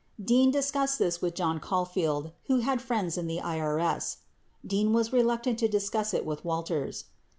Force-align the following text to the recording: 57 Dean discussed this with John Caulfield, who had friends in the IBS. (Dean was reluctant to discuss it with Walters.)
57 0.17 0.25
Dean 0.25 0.49
discussed 0.49 0.97
this 0.97 1.21
with 1.21 1.35
John 1.35 1.59
Caulfield, 1.59 2.31
who 2.47 2.61
had 2.61 2.81
friends 2.81 3.19
in 3.19 3.27
the 3.27 3.37
IBS. 3.37 4.17
(Dean 4.65 4.93
was 4.93 5.13
reluctant 5.13 5.59
to 5.59 5.67
discuss 5.67 6.11
it 6.15 6.25
with 6.25 6.43
Walters.) 6.43 7.03